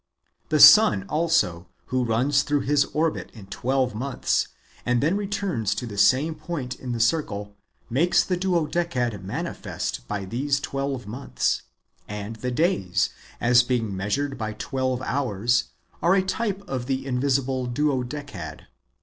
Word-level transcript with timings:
The 0.49 0.59
sun 0.59 1.03
also, 1.09 1.67
who 1.93 2.03
runs 2.03 2.41
through 2.41 2.61
his 2.61 2.85
orbit 2.85 3.29
in 3.35 3.45
twelve 3.45 3.93
months, 3.93 4.47
and 4.83 4.99
then 4.99 5.15
returns 5.15 5.75
to 5.75 5.85
the 5.85 5.95
same 5.95 6.33
point 6.33 6.73
in 6.73 6.91
the 6.91 6.99
circle, 6.99 7.55
makes 7.87 8.23
the 8.23 8.35
Duodecad 8.35 9.23
manifest 9.23 10.07
by 10.07 10.25
these 10.25 10.59
twelve 10.59 11.05
months; 11.05 11.61
and 12.07 12.37
the 12.37 12.49
days, 12.49 13.11
as 13.39 13.61
being 13.61 13.95
measured 13.95 14.39
by 14.39 14.53
twelve 14.53 15.03
hours, 15.03 15.65
are 16.01 16.15
a 16.15 16.23
type 16.23 16.67
of 16.67 16.87
the 16.87 17.05
invisible 17.05 17.67
Duodecad. 17.67 18.65